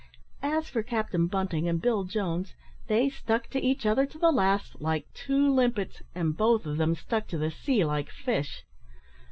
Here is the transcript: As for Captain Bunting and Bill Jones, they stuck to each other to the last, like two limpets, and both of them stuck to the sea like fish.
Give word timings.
As 0.41 0.67
for 0.67 0.81
Captain 0.81 1.27
Bunting 1.27 1.67
and 1.69 1.79
Bill 1.79 2.05
Jones, 2.05 2.55
they 2.87 3.07
stuck 3.07 3.49
to 3.51 3.61
each 3.63 3.85
other 3.85 4.07
to 4.07 4.17
the 4.17 4.31
last, 4.31 4.81
like 4.81 5.05
two 5.13 5.53
limpets, 5.53 6.01
and 6.15 6.35
both 6.35 6.65
of 6.65 6.77
them 6.77 6.95
stuck 6.95 7.27
to 7.27 7.37
the 7.37 7.51
sea 7.51 7.85
like 7.85 8.09
fish. 8.09 8.63